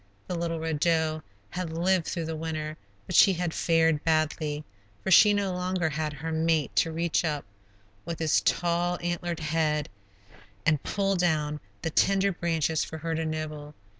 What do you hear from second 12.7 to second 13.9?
for her to nibble.